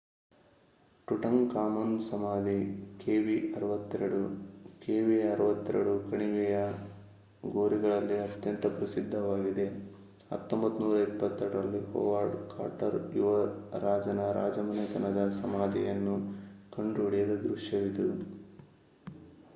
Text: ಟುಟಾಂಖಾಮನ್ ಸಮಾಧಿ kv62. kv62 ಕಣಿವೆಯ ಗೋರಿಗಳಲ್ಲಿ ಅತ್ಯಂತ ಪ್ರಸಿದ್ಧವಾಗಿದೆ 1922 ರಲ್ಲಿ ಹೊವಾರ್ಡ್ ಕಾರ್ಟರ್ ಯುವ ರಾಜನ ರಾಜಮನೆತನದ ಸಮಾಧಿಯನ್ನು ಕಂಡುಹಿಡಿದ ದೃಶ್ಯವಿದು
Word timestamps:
ಟುಟಾಂಖಾಮನ್ 1.07 1.91
ಸಮಾಧಿ 2.05 2.55
kv62. 3.01 4.21
kv62 4.79 5.75
ಕಣಿವೆಯ 6.07 6.55
ಗೋರಿಗಳಲ್ಲಿ 7.47 8.17
ಅತ್ಯಂತ 8.23 8.65
ಪ್ರಸಿದ್ಧವಾಗಿದೆ 8.77 9.65
1922 10.31 11.49
ರಲ್ಲಿ 11.53 11.81
ಹೊವಾರ್ಡ್ 11.91 12.37
ಕಾರ್ಟರ್ 12.53 12.97
ಯುವ 13.17 13.29
ರಾಜನ 13.85 14.23
ರಾಜಮನೆತನದ 14.39 15.29
ಸಮಾಧಿಯನ್ನು 15.41 16.15
ಕಂಡುಹಿಡಿದ 16.71 17.35
ದೃಶ್ಯವಿದು 17.45 18.09